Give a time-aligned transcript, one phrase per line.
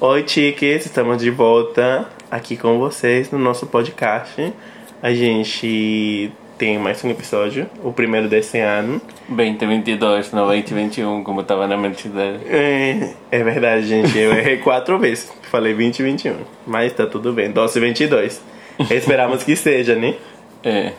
[0.00, 4.52] Oi, chiques, estamos de volta aqui com vocês no nosso podcast.
[5.02, 9.00] A gente tem mais um episódio, o primeiro desse ano.
[9.28, 12.40] 2022, não 2021, como tava na mente dele.
[12.48, 15.30] É, é verdade, gente, eu errei quatro vezes.
[15.42, 16.36] Falei 2021,
[16.66, 17.50] mas tá tudo bem.
[17.50, 18.40] Doce 22.
[18.90, 20.14] Esperamos que seja, né?
[20.64, 20.92] É,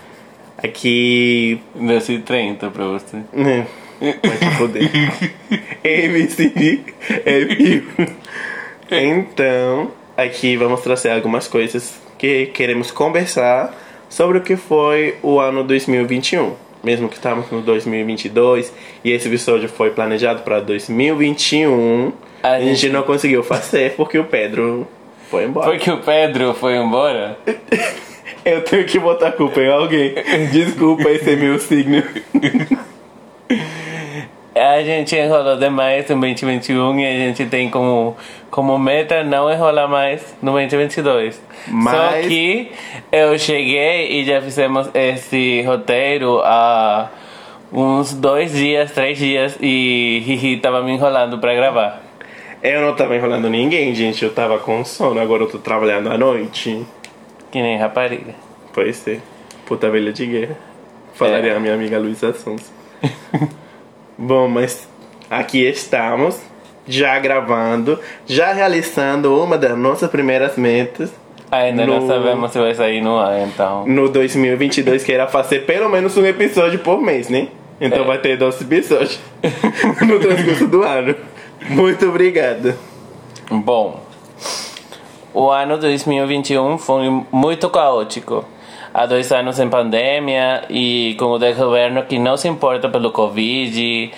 [0.63, 1.59] Aqui.
[1.75, 3.18] desci 30 pra você.
[3.33, 3.65] né,
[3.99, 4.89] Vai te foder.
[5.83, 6.81] MC
[7.25, 8.13] F.
[8.91, 13.73] Então, aqui vamos trazer algumas coisas que queremos conversar
[14.09, 16.53] sobre o que foi o ano 2021.
[16.83, 22.11] Mesmo que estamos no 2022 e esse episódio foi planejado para 2021,
[22.43, 24.88] A a gente gente- não conseguiu fazer porque o Pedro
[25.30, 25.69] foi embora.
[25.71, 27.38] Porque o Pedro foi embora?
[28.44, 30.16] Eu tenho que botar a culpa em alguém.
[30.52, 32.02] Desculpa, esse é meu signo.
[34.63, 38.15] A gente enrolou demais no 2021 e a gente tem como,
[38.52, 41.41] como meta não enrolar mais no 2022.
[41.67, 42.71] Mas- Só que
[43.11, 47.09] eu cheguei e já fizemos esse roteiro há
[47.73, 52.03] uns dois dias, três dias e Riri tava me enrolando pra gravar.
[52.61, 54.23] Eu não tava enrolando ninguém, gente.
[54.23, 56.86] Eu tava com sono, agora eu tô trabalhando à noite.
[57.49, 58.36] Que nem rapariga.
[58.71, 59.21] Pode ser.
[59.66, 60.55] Puta velha de guerra.
[61.16, 61.55] Falaria É.
[61.55, 62.71] a minha amiga Luísa Sons.
[64.23, 64.88] Bom, mas
[65.30, 66.39] aqui estamos,
[66.88, 71.11] já gravando, já realizando uma das nossas primeiras metas
[71.50, 73.86] Ainda No- não sabemos se vai sair no ar, então.
[73.86, 77.47] no 2022, que era fazer pelo menos um episódio por mês, né?
[77.81, 78.05] Então É.
[78.05, 79.19] vai ter 12 episódios
[80.08, 81.14] no transcurso do ano.
[81.69, 82.73] Muito obrigado.
[83.49, 83.99] Bom,
[85.33, 88.45] o ano 2021 foi muito caótico.
[88.94, 94.11] Há dois anos em pandemia e com o governo que não se importa pelo Covid,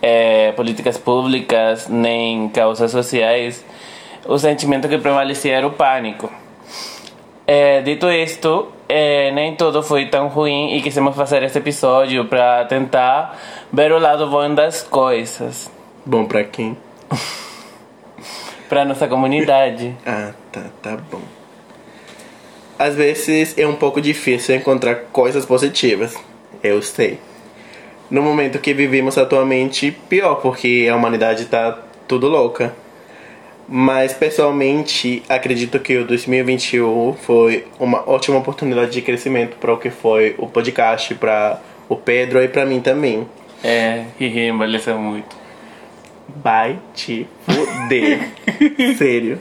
[0.00, 3.64] eh, políticas públicas nem causas sociais,
[4.26, 6.30] o sentimento que prevalecia era o pânico.
[7.46, 12.64] Eh, dito isto, eh, nem tudo foi tão ruim e quisemos fazer esse episódio para
[12.66, 13.36] tentar
[13.72, 15.70] ver o lado bom das coisas
[16.04, 16.76] Bom pra quem?
[18.68, 19.94] para nossa comunidade.
[20.06, 21.39] Ah, tá, tá bom.
[22.80, 26.16] Às vezes é um pouco difícil encontrar coisas positivas,
[26.62, 27.18] eu sei.
[28.10, 32.74] No momento que vivemos atualmente, pior, porque a humanidade tá tudo louca.
[33.68, 39.90] Mas pessoalmente, acredito que o 2021 foi uma ótima oportunidade de crescimento para o que
[39.90, 43.28] foi o podcast, para o Pedro e para mim também.
[43.62, 45.36] É, Riri envelheceu muito.
[46.42, 48.30] Vai te fuder.
[48.96, 49.38] Sério.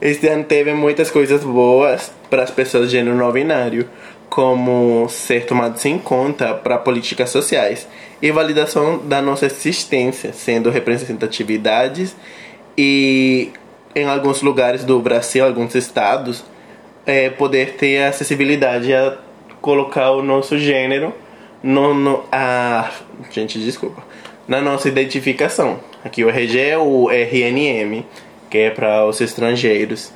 [0.00, 3.90] Este ano teve muitas coisas boas para as pessoas de gênero não binário,
[4.30, 7.86] como ser tomados em conta para políticas sociais
[8.22, 12.16] e validação da nossa existência, sendo representatividades
[12.76, 13.50] e
[13.94, 16.42] em alguns lugares do Brasil, alguns estados,
[17.04, 19.18] é, poder ter acessibilidade a
[19.60, 21.12] colocar o nosso gênero
[21.62, 22.90] no, no a
[23.30, 24.02] gente desculpa
[24.48, 25.80] na nossa identificação.
[26.02, 28.06] Aqui o RG é o RNM
[28.48, 30.12] que é para os estrangeiros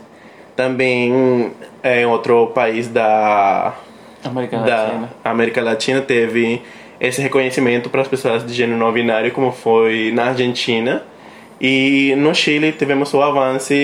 [0.57, 1.53] também
[1.83, 3.75] é, em outro país da
[4.25, 5.11] América da Latina.
[5.23, 6.63] América Latina teve
[6.99, 11.03] esse reconhecimento para as pessoas de gênero não binário, como foi na Argentina.
[11.61, 13.75] E no Chile tivemos o avanço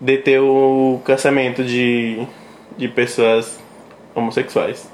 [0.00, 2.26] de ter o casamento de,
[2.76, 3.60] de pessoas
[4.14, 4.88] homossexuais.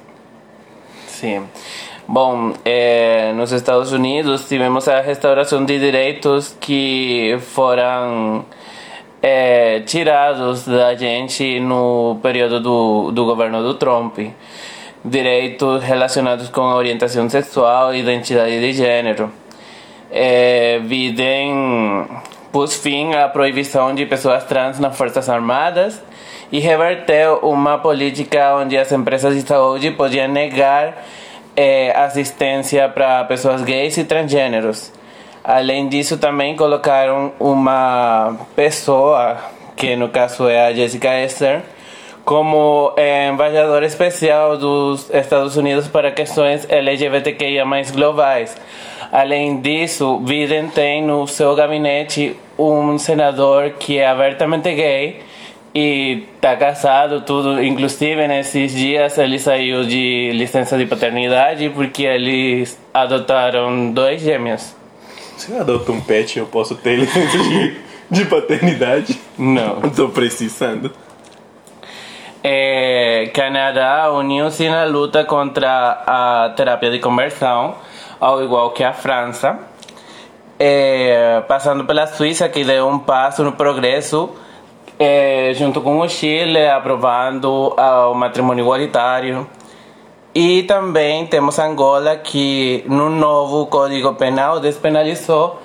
[1.07, 1.45] Sim.
[2.07, 8.45] Bom, eh, nos Estados Unidos tivemos a restauração de direitos que foram
[9.23, 14.19] eh, tirados da gente no período do, do governo do Trump.
[15.05, 19.33] Direitos relacionados com orientação sexual e identidade de gênero.
[20.11, 22.07] Eh, Biden
[22.53, 26.03] pôs fim à proibição de pessoas trans nas Forças Armadas
[26.51, 31.05] e reverteu uma política onde as empresas de saúde podiam negar
[31.57, 34.93] eh, assistência para pessoas gays e transgêneros.
[35.43, 39.39] Além disso, também colocaram uma pessoa,
[39.77, 41.63] que no caso é a Jessica Esther,
[42.25, 48.57] como eh, embaixadora especial dos Estados Unidos para questões LGBTQIA globais.
[49.11, 55.21] Além disso, Biden tem no seu gabinete um senador que é abertamente gay
[55.75, 57.63] e tá casado, tudo.
[57.63, 64.80] Inclusive, nesses dias ele saiu de licença de paternidade porque eles adotaram dois gêmeos.
[65.41, 67.77] Se eu adoto um pet, eu posso ter licença de,
[68.11, 69.19] de paternidade?
[69.39, 69.81] Não.
[69.91, 70.93] Tô precisando.
[72.45, 77.75] É, Canadá uniu-se na luta contra a terapia de conversão,
[78.21, 79.59] ao igual que a França.
[80.59, 84.29] é, passando pela Suíça, que deu um passo no progresso,
[84.99, 89.47] é, junto com o Chile, aprovando o matrimônio igualitário.
[90.35, 95.61] E também temos Angola, que no novo Código Penal despenalizou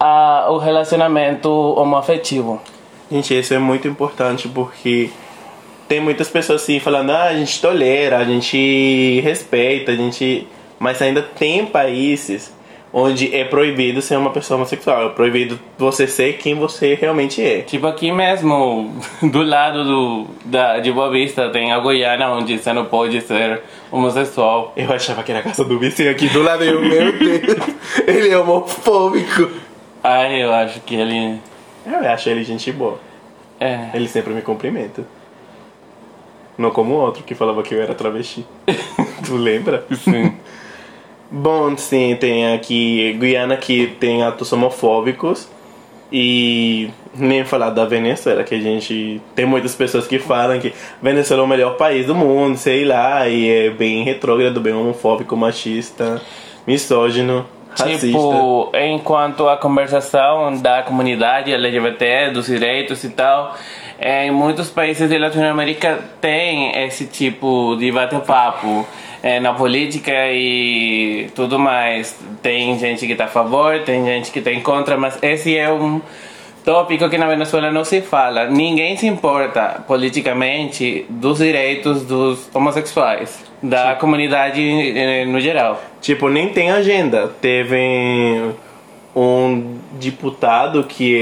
[0.00, 2.60] a, o relacionamento homoafetivo.
[3.10, 5.10] Gente, isso é muito importante porque
[5.86, 10.46] tem muitas pessoas assim falando, ah, a gente tolera, a gente respeita, a gente.
[10.78, 12.52] Mas ainda tem países
[12.92, 17.62] onde é proibido ser uma pessoa homossexual, é proibido você ser quem você realmente é.
[17.62, 22.72] Tipo aqui mesmo, do lado do, da, de Boa Vista, tem a Goiânia onde você
[22.72, 24.72] não pode ser homossexual.
[24.76, 27.66] Eu achava que era a casa do vizinho aqui do lado, eu, meu Deus,
[28.06, 29.50] ele é homofóbico.
[30.02, 31.38] Ai, eu acho que ele...
[31.84, 32.98] Eu acho ele gente boa.
[33.60, 33.90] É.
[33.94, 35.04] Ele sempre me cumprimenta.
[36.56, 38.44] Não como outro que falava que eu era travesti.
[39.24, 39.86] tu lembra?
[40.02, 40.34] Sim.
[41.30, 45.48] Bom, sim, tem aqui Guiana que tem atos homofóbicos
[46.10, 50.72] e nem falar da Venezuela, que a gente tem muitas pessoas que falam que
[51.02, 55.36] Venezuela é o melhor país do mundo, sei lá, e é bem retrógrado, bem homofóbico,
[55.36, 56.20] machista,
[56.66, 57.46] misógino.
[57.70, 58.06] Racista.
[58.06, 63.54] Tipo, enquanto a conversação da comunidade LGBT, dos direitos e tal,
[64.00, 68.86] em muitos países de Latinoamérica tem esse tipo de bate-papo
[69.22, 72.18] é, na política e tudo mais.
[72.42, 75.70] Tem gente que está a favor, tem gente que está em contra, mas esse é
[75.70, 76.00] um
[76.64, 78.46] tópico que na Venezuela não se fala.
[78.46, 84.00] Ninguém se importa politicamente dos direitos dos homossexuais, da Sim.
[84.00, 85.82] comunidade no geral.
[86.00, 87.28] Tipo, nem tem agenda.
[87.40, 88.52] Teve
[89.16, 91.16] um deputado que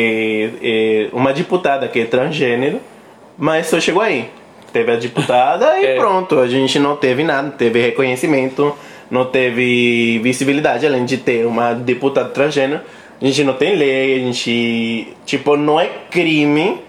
[0.63, 2.81] é, é uma deputada que é transgênero,
[3.39, 4.29] mas só chegou aí
[4.73, 5.97] teve a deputada e é.
[5.97, 6.39] pronto.
[6.39, 8.77] A gente não teve nada, teve reconhecimento,
[9.11, 12.81] não teve visibilidade, além de ter uma deputada transgênero.
[13.21, 15.15] A gente não tem lei, a gente.
[15.25, 16.81] Tipo, não é crime,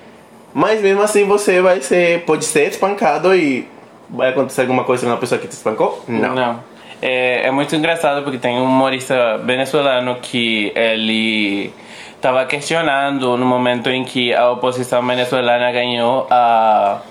[0.54, 2.22] mas mesmo assim você vai ser.
[2.26, 3.68] Pode ser espancado e.
[4.10, 6.04] Vai acontecer alguma coisa com a pessoa que te espancou?
[6.08, 6.34] Não.
[6.34, 6.64] Não.
[7.02, 11.74] É, é muito engraçado porque tem um humorista venezuelano que ele
[12.16, 17.02] estava questionando no momento em que a oposição venezuelana ganhou a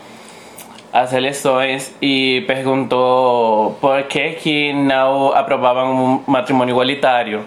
[0.97, 7.45] as eleições e perguntou por que, que não aprovavam um matrimônio igualitário.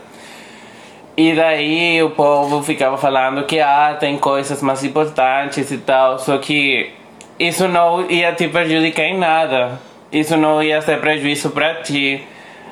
[1.17, 6.37] E daí o povo ficava falando que ah, tem coisas mais importantes e tal, só
[6.37, 6.91] que
[7.39, 9.79] isso não ia te prejudicar em nada.
[10.11, 12.23] Isso não ia ser prejuízo para ti.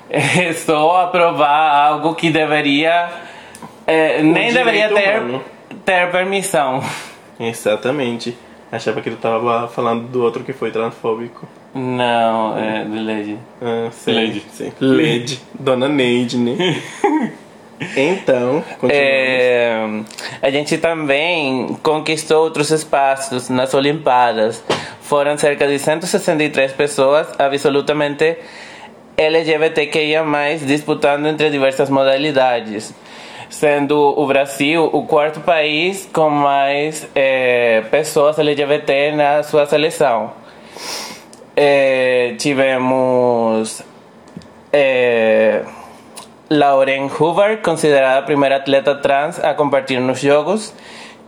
[0.09, 3.09] É só aprovar algo que deveria
[3.85, 5.21] é, nem deveria ter,
[5.83, 6.81] ter permissão.
[7.39, 8.38] Exatamente.
[8.71, 11.47] Achava que ele tava falando do outro que foi transfóbico.
[11.73, 13.37] Não, é do Lady.
[13.61, 14.13] Ah, sim.
[14.13, 14.43] Lady.
[14.51, 14.73] Sim.
[14.81, 15.39] Lady.
[15.57, 16.81] Dona Neide, né?
[17.95, 19.79] então, é,
[20.41, 24.61] a gente também conquistou outros espaços nas Olimpíadas.
[25.01, 28.37] Foram cerca de 163 pessoas absolutamente
[29.15, 30.25] LGBTQIA+,
[30.65, 32.93] disputando entre diversas modalidades
[33.49, 40.31] sendo o Brasil o quarto país com mais é, pessoas LGBT na sua seleção.
[41.55, 43.81] É, tivemos
[44.71, 45.63] é,
[46.49, 50.73] Lauren Hoover, considerada a primeira atleta trans a competir nos Jogos,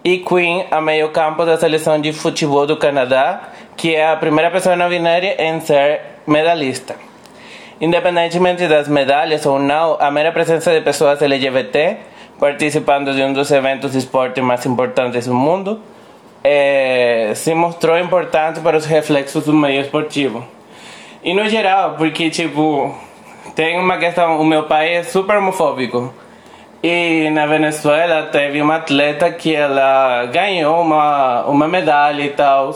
[0.04, 4.49] e Queen, a meio campo da seleção de futebol do Canadá, que é a primeira
[4.49, 6.95] pessoa não binária em ser medalhista.
[7.81, 11.97] Independentemente das medalhas ou não, a mera presença de pessoas LGBT
[12.40, 15.81] participando de um dos eventos de esporte mais importantes do mundo
[16.44, 20.46] é, se mostrou importante para os reflexos do meio esportivo.
[21.24, 22.96] E no geral, porque tipo,
[23.56, 26.14] tem uma questão, o meu pai é super homofóbico.
[26.81, 32.74] E na Venezuela teve uma atleta que ela ganhou uma, uma medalha e tal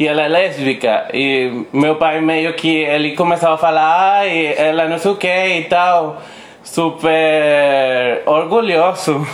[0.00, 1.08] e ela é lésbica.
[1.12, 5.28] E meu pai meio que ele começava a falar, ai, ela não sei o que
[5.28, 6.22] e tal,
[6.62, 9.26] super orgulhoso.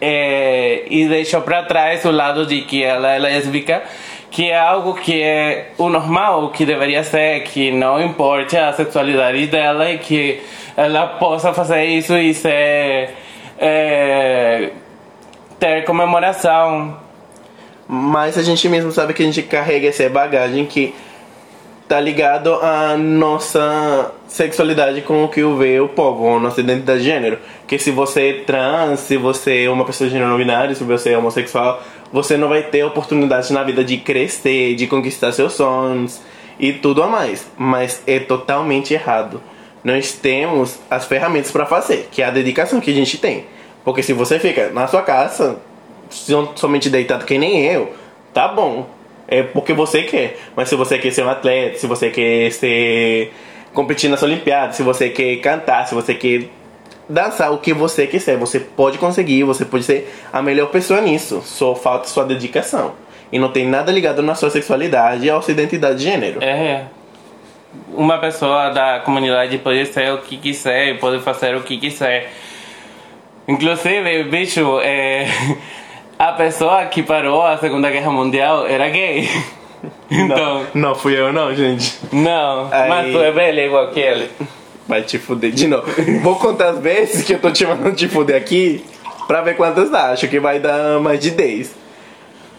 [0.00, 3.84] É, e deixou para trás o lado de que ela é lésbica,
[4.30, 9.46] que é algo que é o normal, que deveria ser, que não importe a sexualidade
[9.46, 10.42] dela e que
[10.76, 13.10] ela possa fazer isso e ser.
[13.58, 14.70] É,
[15.60, 16.98] ter comemoração
[17.94, 20.94] mas a gente mesmo sabe que a gente carrega essa bagagem que
[21.92, 27.04] tá ligado à nossa sexualidade com o que vê o povo, a nossa identidade de
[27.04, 27.38] gênero.
[27.68, 31.10] Que se você é trans, se você é uma pessoa de não binário, se você
[31.10, 36.18] é homossexual, você não vai ter oportunidade na vida de crescer, de conquistar seus sonhos
[36.58, 37.46] e tudo a mais.
[37.58, 39.42] Mas é totalmente errado.
[39.84, 43.44] Nós temos as ferramentas para fazer, que é a dedicação que a gente tem.
[43.84, 45.58] Porque se você fica na sua casa,
[46.56, 47.92] somente deitado que nem eu,
[48.32, 49.01] tá bom.
[49.28, 50.38] É porque você quer.
[50.56, 53.32] Mas se você quer ser um atleta, se você quer ser
[53.72, 56.44] competir nas Olimpíadas, se você quer cantar, se você quer
[57.08, 61.42] dançar o que você quiser, você pode conseguir, você pode ser a melhor pessoa nisso.
[61.44, 62.92] Só falta sua dedicação.
[63.30, 66.42] E não tem nada ligado na sua sexualidade à sua identidade de gênero.
[66.42, 66.84] É.
[67.94, 72.30] Uma pessoa da comunidade pode ser o que quiser pode fazer o que quiser.
[73.48, 75.26] Inclusive, bicho, é,
[76.22, 79.28] a pessoa que parou a Segunda Guerra Mundial era gay.
[80.08, 80.66] Então.
[80.74, 81.98] Não, não fui eu não, gente.
[82.12, 82.88] Não, Aí...
[82.88, 84.30] mas tu é velho igual que ele.
[84.86, 85.86] Vai te fuder de novo.
[86.22, 88.84] Vou contar as vezes que eu tô te mandando te fuder aqui
[89.26, 90.10] pra ver quantas dá.
[90.10, 91.74] Acho que vai dar mais de 10.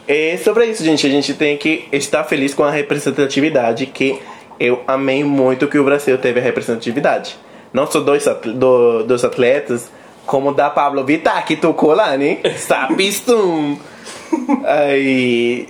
[0.05, 4.20] E sobre isso, gente, a gente tem que estar feliz com a representatividade que
[4.60, 7.38] eu amei muito que o Brasil teve a representatividade.
[7.72, 9.89] Não só dois, atletas,
[10.25, 12.39] como da Pablo Vittar, que tocou lá, né?
[12.57, 13.77] Sapistum!
[14.65, 15.67] Aí,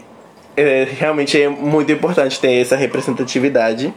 [0.55, 3.93] é, realmente é muito importante ter essa representatividade.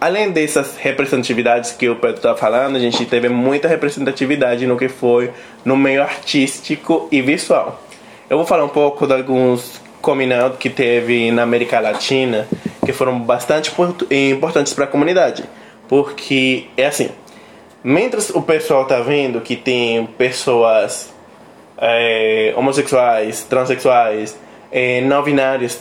[0.00, 4.88] Além dessas representatividades que o Pedro está falando, a gente teve muita representatividade no que
[4.88, 5.30] foi
[5.64, 7.80] no meio artístico e visual.
[8.28, 12.48] Eu vou falar um pouco de alguns combinados que teve na América Latina
[12.84, 13.72] que foram bastante
[14.10, 15.44] importantes para a comunidade.
[15.88, 17.10] Porque é assim,
[17.84, 21.12] Mientras o pessoal tá vendo que tem pessoas
[21.76, 24.38] é, homossexuais, transexuais,
[24.70, 25.80] é, não binários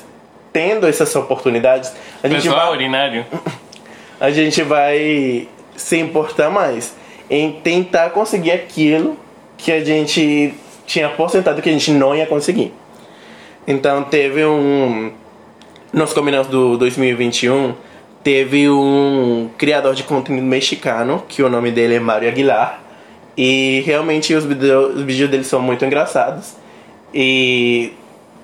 [0.51, 1.93] tendo essas oportunidades,
[2.23, 3.25] a gente pessoal vai, urinário.
[4.19, 6.95] A gente vai se importar mais
[7.27, 9.17] em tentar conseguir aquilo
[9.57, 10.53] que a gente
[10.85, 12.71] tinha porcentado que a gente não ia conseguir.
[13.65, 15.11] Então teve um
[15.91, 17.73] nos combinados do 2021
[18.23, 22.81] teve um criador de conteúdo mexicano, que o nome dele é Mario Aguilar.
[23.37, 26.55] E realmente os, vídeos, os vídeos dele são muito engraçados.
[27.13, 27.93] E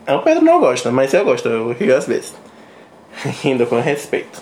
[0.07, 2.36] o Pedro não gosta, mas eu gosto, eu rio às vezes.
[3.43, 4.41] Rindo com respeito.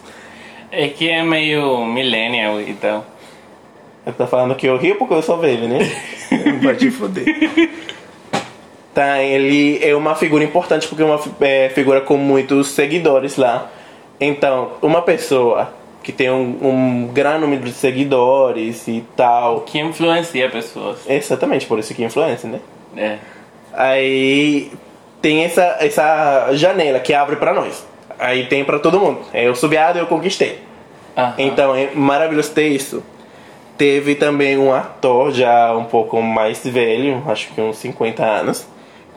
[0.72, 3.04] É que é meio millennial então.
[4.06, 5.80] Eu tô falando que eu rio porque eu sou velho, né?
[6.62, 7.25] Vai te foder.
[8.94, 13.70] Tá, ele é uma figura importante porque é uma é, figura com muitos seguidores lá.
[14.19, 15.69] Então, uma pessoa
[16.05, 19.62] que tem um, um grande número de seguidores e tal.
[19.62, 21.00] Que influencia pessoas.
[21.10, 22.60] Exatamente, por isso que influencia, né?
[22.95, 23.17] É.
[23.74, 24.72] Aí
[25.19, 27.86] tem essa, essa janela que abre para nós.
[28.19, 29.22] Aí tem para todo mundo.
[29.34, 30.60] Eu viado e eu conquistei.
[31.17, 31.34] Aham.
[31.39, 33.03] Então é maravilhoso ter isso.
[33.75, 38.67] Teve também um ator já um pouco mais velho, acho que uns 50 anos,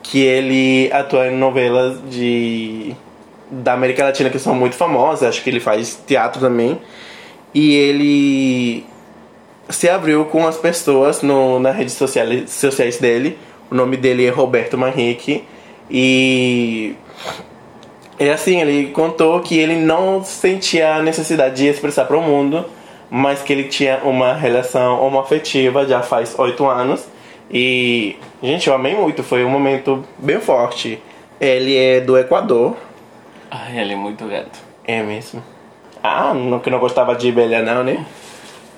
[0.03, 2.97] que ele atua em novelas de
[3.51, 6.79] da América Latina que são muito famosas, acho que ele faz teatro também.
[7.55, 8.85] E ele
[9.69, 13.39] se abriu com as pessoas no, nas redes sociais, sociais dele.
[13.71, 15.45] O nome dele é Roberto Manrique.
[15.91, 16.95] E
[18.19, 22.65] é assim, ele contou que ele não sentia a necessidade de expressar para o mundo,
[23.11, 27.07] mas que ele tinha uma relação homoafetiva já faz oito anos.
[27.51, 31.01] E, gente, eu amei muito, foi um momento bem forte.
[31.41, 32.77] Ele é do Equador,
[33.51, 34.59] Ai, ele é muito gato.
[34.85, 35.43] É mesmo.
[36.03, 38.05] Ah, não que não gostava de abelha não, né?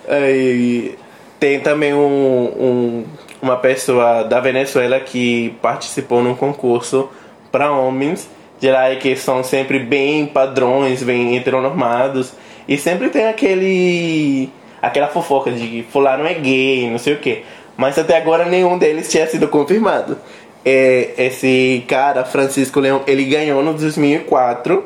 [0.09, 0.95] E
[1.39, 3.05] tem também um, um,
[3.43, 7.09] uma pessoa da Venezuela que participou num concurso
[7.51, 8.29] para homens
[8.69, 12.33] lá que são sempre bem padrões, bem heteronormados
[12.69, 14.51] e sempre tem aquele
[14.83, 17.43] aquela fofoca de fulano é gay, não sei o que.
[17.77, 20.19] Mas até agora nenhum deles tinha sido confirmado
[20.65, 24.85] é, esse cara, Francisco Leão, ele ganhou no 2004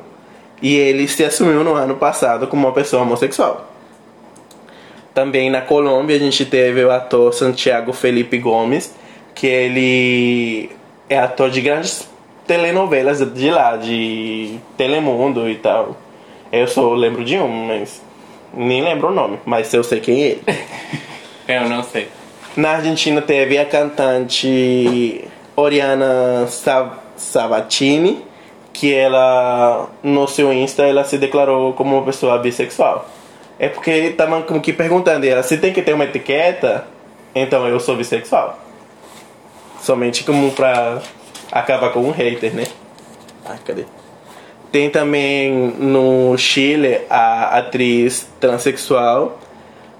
[0.62, 3.71] e ele se assumiu no ano passado como uma pessoa homossexual.
[5.12, 8.95] Também na Colômbia a gente teve o ator Santiago Felipe Gomes,
[9.35, 10.71] que ele
[11.09, 12.09] é ator de grandes
[12.47, 15.97] telenovelas de lá, de Telemundo e tal.
[16.52, 18.02] Eu só lembro de um, mas
[18.52, 20.43] nem lembro o nome, mas eu sei quem é ele.
[21.49, 22.09] eu não sei.
[22.57, 25.25] Na Argentina teve a cantante
[25.56, 26.46] Oriana
[27.16, 28.25] Savatini,
[28.73, 33.08] que ela no seu Insta ela se declarou como uma pessoa bissexual.
[33.58, 36.87] É porque estavam como que perguntando ela se tem que ter uma etiqueta,
[37.34, 38.58] então eu sou bissexual.
[39.80, 41.00] Somente como pra
[41.52, 42.64] acabar com um hater, né?
[43.44, 43.84] Ai, cadê?
[44.73, 49.38] Tem também no Chile a atriz transexual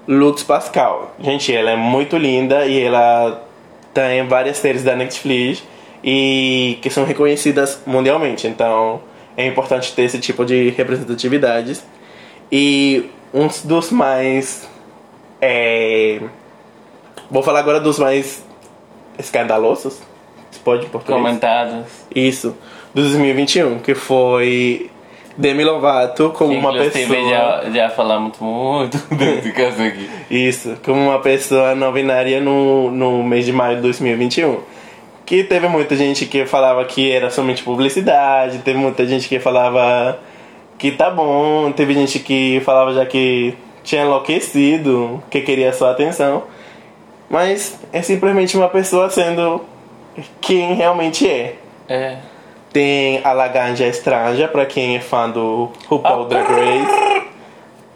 [0.07, 1.13] Lux Pascal.
[1.19, 3.44] Gente, ela é muito linda e ela
[3.95, 5.63] tem várias séries da Netflix
[6.03, 8.45] e que são reconhecidas mundialmente.
[8.45, 9.01] Então
[9.37, 11.83] é importante ter esse tipo de representatividades.
[12.51, 14.69] E um dos mais.
[15.41, 16.19] É,
[17.31, 18.45] vou falar agora dos mais
[19.17, 20.01] escandalosos.
[20.63, 21.21] Pode em português?
[21.21, 21.85] Comentados.
[22.13, 22.55] Isso.
[22.93, 24.89] Do 2021, que foi
[25.37, 27.29] Demi Lovato como Que, uma pessoa.
[27.29, 30.09] já, já falamos muito desse caso aqui.
[30.29, 34.59] Isso, como uma pessoa não binária no, no mês de maio de 2021.
[35.25, 40.19] Que teve muita gente que falava que era somente publicidade, teve muita gente que falava
[40.77, 46.43] que tá bom, teve gente que falava já que tinha enlouquecido, que queria só atenção.
[47.29, 49.61] Mas é simplesmente uma pessoa sendo
[50.39, 51.55] quem realmente é.
[51.87, 52.17] É.
[52.75, 56.27] Tem a Laganja Estranja, pra quem é fã do RuPaul Ah.
[56.27, 57.27] Drag Race.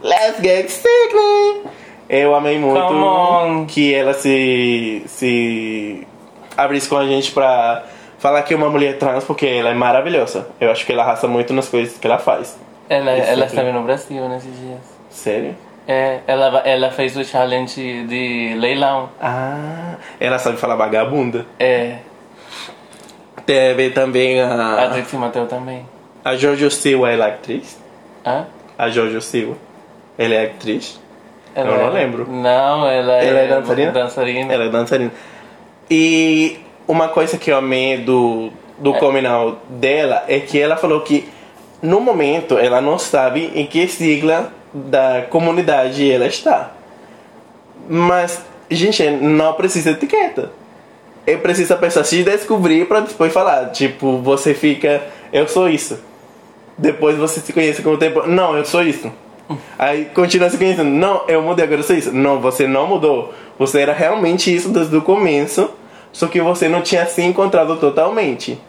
[0.01, 1.67] Let's get sick!
[2.07, 6.07] Eu amei muito que ela se, se
[6.55, 7.83] abrisse com a gente pra
[8.19, 10.47] falar que é uma mulher trans, porque ela é maravilhosa.
[10.61, 12.57] Eu acho que ela arrasa muito nas coisas que ela faz.
[12.87, 14.79] Ela, Isso ela esteve no Brasil nesses dias.
[15.09, 15.57] Sério?
[15.85, 19.09] É, ela, ela fez o challenge de leilão.
[19.21, 21.45] Ah, ela sabe falar vagabunda.
[21.59, 21.97] É,
[23.49, 24.89] Teve também a a.
[24.91, 25.83] Trixie Mattel também.
[26.23, 27.79] A Jojo Siwa, ela é atriz?
[28.23, 28.45] Hã?
[28.77, 29.55] A Jojo Siwa.
[30.19, 30.99] Ela é atriz?
[31.55, 32.27] Ela Eu não é- lembro.
[32.29, 33.91] Não, ela, Ela é é dançarina?
[33.91, 34.53] dançarina.
[34.53, 35.11] Ela é dançarina.
[35.89, 41.01] E uma coisa que eu amei do, do coming out dela é que ela falou
[41.01, 41.27] que
[41.81, 46.69] no momento ela não sabe em que sigla da comunidade ela está.
[47.89, 50.51] Mas, gente, não precisa de etiqueta.
[51.33, 53.67] É preciso a pessoa se descobrir para depois falar.
[53.67, 55.99] Tipo, você fica, eu sou isso.
[56.77, 59.11] Depois você se conhece com o tempo, não, eu sou isso.
[59.77, 62.11] Aí continua se conhecendo, não, eu mudei, agora eu sou isso.
[62.11, 63.33] Não, você não mudou.
[63.57, 65.69] Você era realmente isso desde o começo,
[66.11, 68.59] só que você não tinha se encontrado totalmente.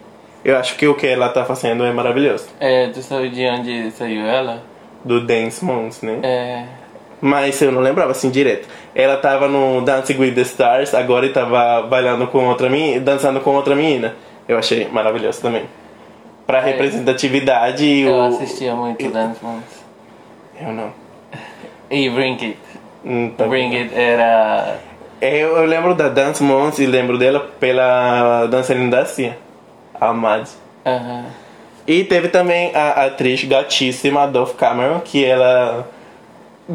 [0.44, 2.46] Eu acho que o que ela tá fazendo é maravilhoso.
[2.58, 4.62] É, tu sabe de onde saiu ela?
[5.04, 6.18] Do Dance Moms, né?
[6.22, 6.79] É.
[7.20, 8.66] Mas eu não lembrava assim direto.
[8.94, 13.40] Ela tava no Dancing with the Stars, agora e tava bailando com outra menina, dançando
[13.40, 14.14] com outra menina.
[14.48, 15.64] Eu achei maravilhoso também.
[16.46, 18.20] Pra representatividade e Eu o.
[18.22, 19.64] assistia muito Dance Moms.
[20.60, 20.92] Eu não.
[21.90, 22.56] E Bring It.
[23.04, 24.78] Hum, também Bring It era.
[25.20, 29.36] É, Eu, eu lembro da Dance Moms e lembro dela pela dançarina da Cia,
[30.00, 30.48] a Mad.
[30.86, 31.26] Aham.
[31.86, 35.86] E teve também a atriz gatíssima Dove Cameron, que ela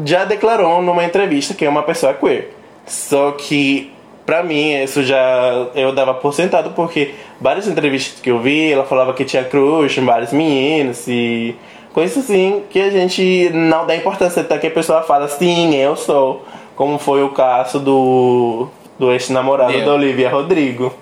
[0.04, 2.52] já declarou numa entrevista que é uma pessoa queer.
[2.86, 3.92] Só que,
[4.24, 8.84] pra mim, isso já eu dava por sentado, porque várias entrevistas que eu vi, ela
[8.84, 11.54] falava que tinha crush em vários meninos e
[11.92, 15.96] coisas assim que a gente não dá importância, até que a pessoa fala, sim, eu
[15.96, 16.44] sou.
[16.74, 20.92] Como foi o caso do, do ex-namorado da Olivia Rodrigo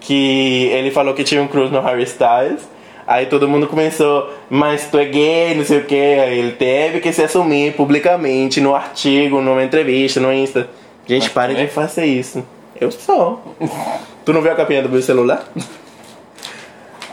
[0.00, 2.66] que ele falou que tinha um crush no Harry Styles.
[3.10, 5.96] Aí todo mundo começou, mas tu é gay, não sei o que.
[5.96, 10.70] Aí ele teve que se assumir publicamente no artigo, numa entrevista, no Insta.
[11.08, 11.64] Gente, Mas pare é?
[11.64, 12.46] de fazer isso.
[12.80, 13.56] Eu sou.
[14.24, 15.44] tu não viu a capinha do meu celular?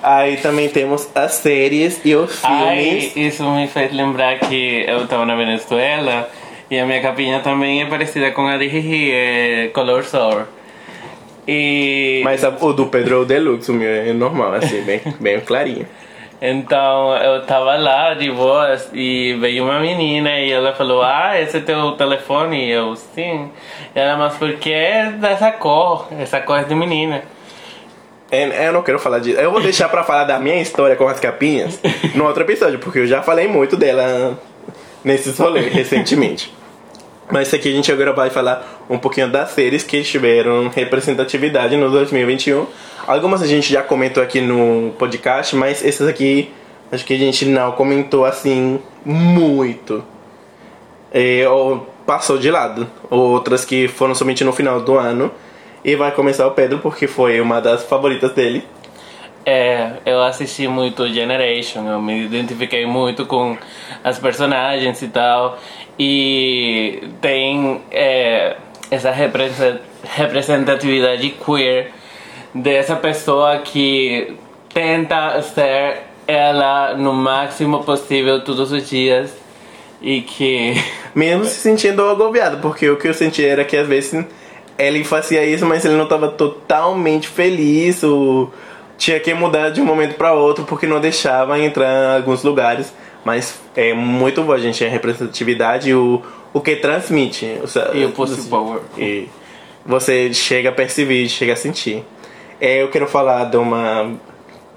[0.04, 3.16] Aí também temos as séries e os Ai, filmes.
[3.16, 6.30] isso me fez lembrar que eu tava na Venezuela
[6.70, 10.46] e a minha capinha também é parecida com a de Riri, é Color Sour.
[11.48, 15.02] E Mas a- o do Pedro é o Deluxe, o meu é normal, assim, bem,
[15.20, 15.88] bem clarinho.
[16.42, 21.58] então eu tava lá de boas e veio uma menina e ela falou: Ah, esse
[21.58, 22.66] é teu telefone?
[22.68, 23.50] E eu, sim.
[23.96, 26.08] E ela, mas por que é dessa cor?
[26.20, 27.22] Essa cor é de menina.
[28.30, 29.40] É, Eu não quero falar disso.
[29.40, 31.80] Eu vou deixar pra falar da minha história com as capinhas
[32.14, 34.38] no outro episódio, porque eu já falei muito dela
[35.02, 36.54] nesse rolê recentemente.
[37.30, 41.92] Mas aqui a gente agora vai falar um pouquinho das séries que tiveram representatividade no
[41.92, 42.66] 2021.
[43.06, 46.52] Algumas a gente já comentou aqui no podcast, mas essas aqui
[46.92, 50.04] acho que a gente não comentou assim muito.
[51.12, 52.88] É, ou passou de lado.
[53.10, 55.30] Outras que foram somente no final do ano.
[55.84, 58.64] E vai começar o Pedro, porque foi uma das favoritas dele.
[59.46, 63.58] É, eu assisti muito Generation, eu me identifiquei muito com
[64.04, 65.58] as personagens e tal.
[65.98, 67.02] E
[68.98, 71.92] essa represen- representatividade queer
[72.54, 74.36] dessa pessoa que
[74.74, 79.34] tenta ser ela no máximo possível todos os dias
[80.02, 80.74] e que
[81.16, 84.24] Mesmo se sentindo agobiado, porque o que eu senti era que às vezes
[84.78, 88.54] ele fazia isso, mas ele não estava totalmente feliz, ou
[88.98, 92.94] tinha que mudar de um momento para outro porque não deixava entrar em alguns lugares.
[93.26, 96.22] Mas é muito boa, gente, a representatividade e o,
[96.58, 97.46] o que transmite.
[97.94, 98.82] E o Pussy Power.
[98.98, 99.28] E
[99.86, 102.04] você chega a perceber, chega a sentir.
[102.60, 104.16] É, eu quero falar de uma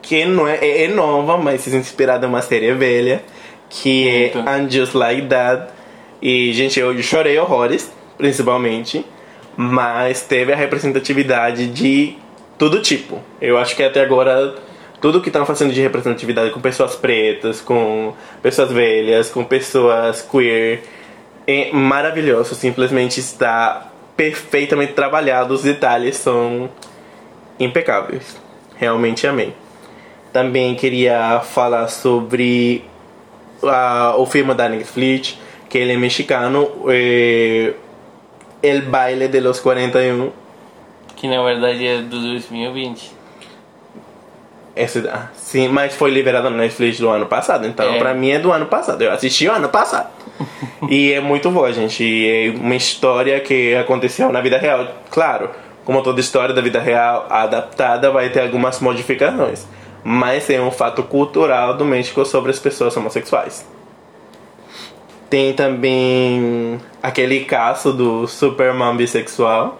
[0.02, 3.22] que não é, é, é nova, mas é inspirada em uma série velha,
[3.68, 4.48] que é Muito.
[4.48, 5.72] And Just Like That.
[6.20, 9.04] E, gente, eu chorei horrores, principalmente.
[9.56, 12.14] mas teve a representatividade de
[12.58, 13.20] todo tipo.
[13.40, 14.54] Eu acho que até agora
[15.00, 20.82] tudo que estão fazendo de representatividade com pessoas pretas, com pessoas velhas, com pessoas queer
[21.50, 22.54] é maravilhoso.
[22.54, 25.54] Simplesmente está perfeitamente trabalhado.
[25.54, 26.70] Os detalhes são
[27.58, 28.40] impecáveis.
[28.76, 29.54] Realmente amei.
[30.32, 32.84] Também queria falar sobre
[33.62, 35.36] a, o filme da Netflix,
[35.68, 37.74] que ele é mexicano, é,
[38.62, 40.30] El Baile de los 41.
[41.16, 43.19] Que na verdade é do 2020.
[45.12, 47.98] Ah, sim, mas foi liberado na Netflix do ano passado, então É.
[47.98, 49.02] pra mim é do ano passado.
[49.02, 50.08] Eu assisti o ano passado.
[50.88, 52.02] e é muito boa, gente.
[52.02, 54.86] E é uma história que aconteceu na vida real.
[55.10, 55.50] Claro,
[55.84, 59.66] como toda história da vida real adaptada, vai ter algumas modificações.
[60.02, 63.66] Mas é um fato cultural do México sobre as pessoas homossexuais.
[65.28, 69.78] Tem também aquele caso do Superman bissexual,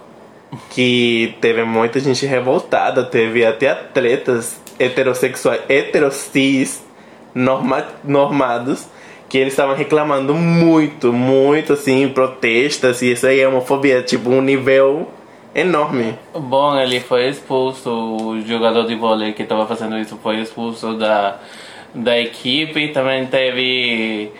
[0.71, 6.83] que teve muita gente revoltada, teve até atletas heterossexuais, heterossis
[7.35, 8.87] norma, normados,
[9.29, 14.41] que eles estavam reclamando muito, muito assim, protestas, e isso aí é homofobia, tipo, um
[14.41, 15.09] nível
[15.55, 16.15] enorme.
[16.35, 21.39] Bom, ele foi expulso, o jogador de vôlei que estava fazendo isso foi expulso da,
[21.95, 22.89] da equipe.
[22.89, 24.33] Também teve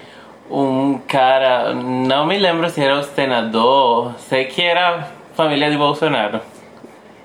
[0.51, 6.41] um cara, não me lembro se era o senador, sei que era família de Bolsonaro.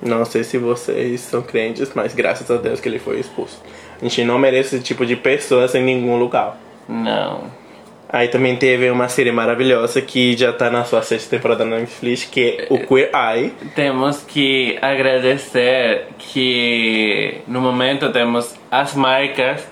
[0.05, 3.59] Não sei se vocês são crentes, mas graças a Deus que ele foi expulso.
[3.99, 6.57] A gente não merece esse tipo de pessoas em nenhum lugar.
[6.87, 7.65] Não.
[8.07, 12.23] Aí também teve uma série maravilhosa que já tá na sua sexta temporada na Netflix,
[12.23, 13.51] que é o Queer Eye.
[13.73, 19.67] Temos que agradecer que no momento temos as marcas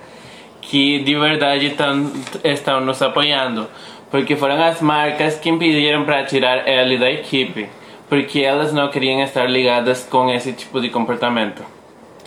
[0.61, 2.11] que de verdade tão,
[2.43, 3.67] estão nos apoiando.
[4.09, 7.69] Porque foram as marcas que impediram para tirar ele da equipe.
[8.13, 11.63] Porque elas não queriam estar ligadas com esse tipo de comportamento.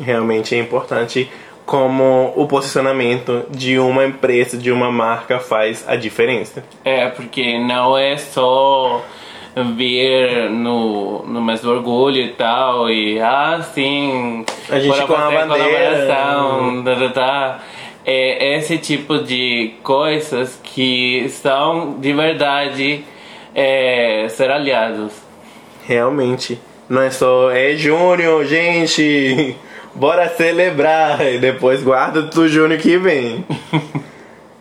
[0.00, 1.30] Realmente é importante
[1.64, 6.64] como o posicionamento de uma empresa, de uma marca faz a diferença.
[6.84, 9.00] É, porque não é só
[9.76, 15.30] vir no, no mês do orgulho e tal, e ah, sim, A gente com a
[15.30, 15.46] bandeira.
[15.46, 17.62] colaboração, tá, tá.
[18.04, 23.04] É esse tipo de coisas que são de verdade
[23.54, 25.25] é, ser aliados.
[25.86, 26.60] Realmente.
[26.88, 29.56] Não é só, é junho, gente!
[29.94, 31.20] Bora celebrar!
[31.26, 33.44] E depois guarda do junho que vem.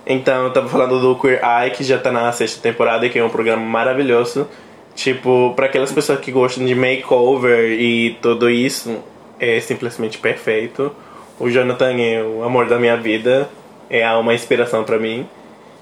[0.08, 3.24] Então, eu tava falando do Queer Eye, que já tá na sexta temporada, que é
[3.24, 4.48] um programa maravilhoso.
[4.94, 9.00] Tipo, para aquelas pessoas que gostam de makeover e tudo isso,
[9.40, 10.96] é simplesmente perfeito.
[11.40, 13.50] O Jonathan é o amor da minha vida,
[13.90, 15.28] é uma inspiração pra mim.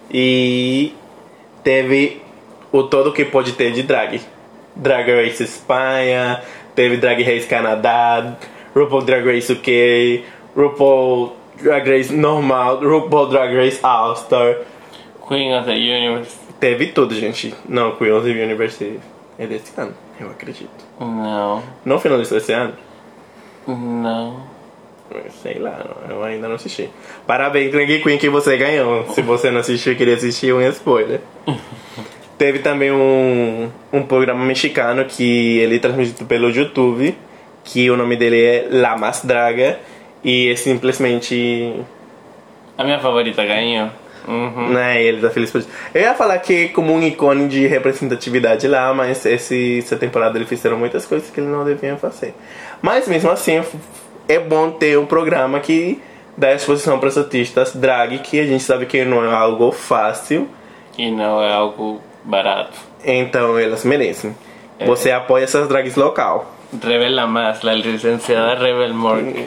[0.09, 0.93] E
[1.61, 2.21] teve
[2.71, 4.21] o todo que pode ter de drag.
[4.75, 6.41] Drag Race Espanha,
[6.75, 8.35] teve Drag Race Canadá,
[8.75, 14.57] RuPaul Drag Race UK, RuPaul Drag Race normal, RuPaul Drag Race All Star.
[15.27, 16.35] Queen of the Universe.
[16.59, 17.53] Teve tudo, gente.
[17.67, 18.99] Não, Queen of the Universe
[19.37, 20.69] é desse ano, eu acredito.
[20.99, 22.73] Não, Não finalizou esse ano?
[23.67, 24.51] não.
[25.43, 26.89] Sei lá, eu ainda não assisti.
[27.27, 29.07] Parabéns, Drag Queen, que você ganhou.
[29.09, 31.21] Se você não assistiu, queria assistir, um spoiler.
[32.37, 37.15] Teve também um, um programa mexicano que ele é transmitido pelo YouTube,
[37.63, 39.79] que o nome dele é La Más Draga,
[40.23, 41.73] e é simplesmente
[42.77, 43.89] A minha favorita ganhou.
[44.25, 44.69] Uhum.
[44.69, 45.69] né, ele tá feliz por isso.
[45.93, 50.37] Eu ia falar que é como um ícone de representatividade lá, mas esse, essa temporada
[50.37, 52.33] eles fizeram muitas coisas que ele não deviam fazer.
[52.81, 53.61] Mas mesmo assim,
[54.27, 56.01] é bom ter um programa que
[56.37, 60.47] dá exposição para os artistas drag, que a gente sabe que não é algo fácil,
[60.97, 62.77] E não é algo barato.
[63.03, 64.35] então elas merecem.
[64.85, 66.51] Você apoia essas drags local.
[66.81, 69.45] Revela más, la licenciada Rebel Morgan.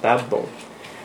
[0.00, 0.46] Tá bom.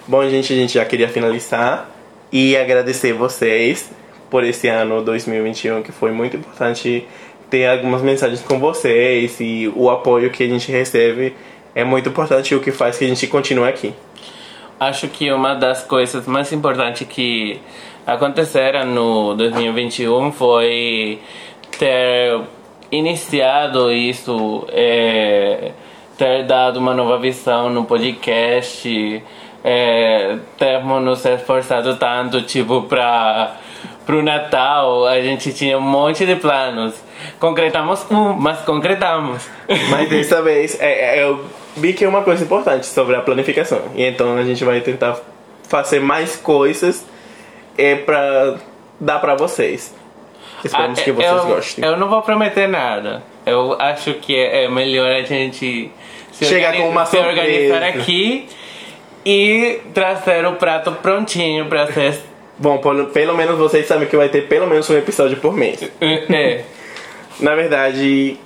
[0.08, 1.90] Bom, gente, a gente já queria finalizar
[2.32, 3.92] e agradecer vocês
[4.30, 7.08] por esse ano 2021, que foi muito importante
[7.50, 11.36] ter algumas mensagens com vocês e o apoio que a gente recebe
[11.74, 13.94] é muito importante o que faz que a gente continue aqui.
[14.80, 17.60] Acho que uma das coisas mais importantes que
[18.08, 21.20] aconteceram no 2021 foi
[21.78, 22.40] ter
[22.90, 25.74] iniciado isso, é,
[26.18, 29.24] ter dado uma nova visão no podcast,
[29.62, 33.58] é, termos nos esforçado tanto, tipo, para
[34.06, 36.96] pro Natal, a gente tinha um monte de planos.
[37.42, 39.46] Concretamos um, mas concretamos.
[39.92, 41.44] Mas dessa vez é, é, eu
[41.76, 43.82] vi que é uma coisa importante sobre a planificação.
[43.96, 45.20] E então a gente vai tentar
[45.68, 47.06] fazer mais coisas
[47.78, 48.56] é, pra
[49.00, 49.94] dar pra vocês.
[50.64, 51.86] Esperamos Ah, que vocês eu, gostem.
[51.86, 55.92] Eu não vou prometer nada, Eu acho que é é melhor a gente
[56.32, 58.50] se, Chegar organi- com uma se organizar aqui
[59.26, 62.20] e trazer o prato prontinho pra ser.
[62.58, 65.80] Bom, pelo, pelo menos vocês sabem que vai ter pelo menos um episódio por mês.
[66.02, 66.64] É.
[67.40, 68.38] Na verdade,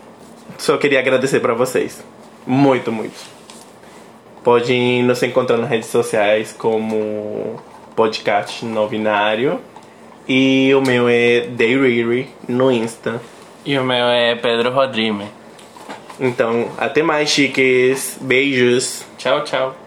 [0.58, 2.04] só queria agradecer pra vocês.
[2.46, 3.16] Muito, muito.
[4.44, 7.58] Podem nos encontrar nas redes sociais como
[7.96, 9.60] podcast no binário.
[10.28, 13.22] E o meu é Dayriri no Insta.
[13.66, 15.28] E o meu é Pedro Rodrigues.
[16.20, 18.18] Então, até mais, chiques.
[18.22, 19.04] Beijos.
[19.18, 19.81] Tchau, tchau.